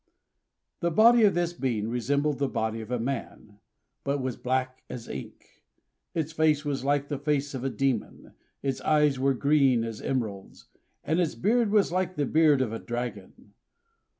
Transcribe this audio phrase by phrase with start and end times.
[0.79, 3.59] The body of this being resembled the body of a man,
[4.03, 5.61] but was black as ink;
[6.15, 8.33] its face was like the face of a demon;
[8.63, 10.69] its eyes were green as emeralds;
[11.03, 13.53] and its beard was like the beard of a dragon.